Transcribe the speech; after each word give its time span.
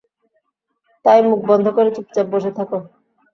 তাই 1.05 1.19
মুখ 1.27 1.39
বন্ধ 1.49 1.65
করে 1.75 1.89
চুপচাপ 1.95 2.27
বসে 2.33 2.51
থাক। 2.57 2.69